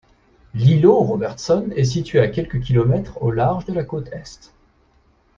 [0.55, 4.51] L'îlot Robertson est situé à quelques kilomètres au large de la côte est.